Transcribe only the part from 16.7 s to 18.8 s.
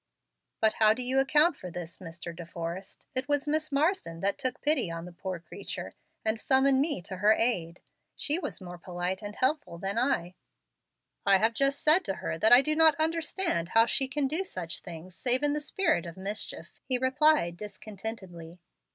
he replied, discontentedly.